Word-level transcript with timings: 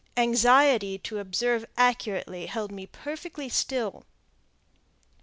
Anxiety 0.17 0.97
to 0.97 1.19
observe 1.19 1.63
accurately 1.77 2.47
held 2.47 2.71
me 2.71 2.87
perfectly 2.87 3.47
still. 3.49 4.03